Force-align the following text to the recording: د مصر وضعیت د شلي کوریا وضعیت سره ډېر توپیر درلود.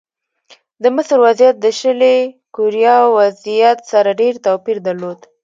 د 0.83 0.85
مصر 0.95 1.17
وضعیت 1.25 1.55
د 1.61 1.65
شلي 1.79 2.17
کوریا 2.55 2.97
وضعیت 3.17 3.79
سره 3.91 4.09
ډېر 4.21 4.33
توپیر 4.45 4.77
درلود. 4.87 5.19